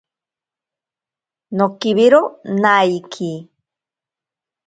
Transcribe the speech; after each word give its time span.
Nokiwiro 1.57 2.21
naiki. 2.61 3.31